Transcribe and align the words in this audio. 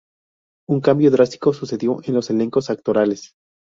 Un 0.67 0.79
cambio 0.81 1.11
drástico 1.11 1.53
sucedió 1.53 1.99
en 2.05 2.15
los 2.15 2.31
elencos 2.31 2.71
actorales. 2.71 3.35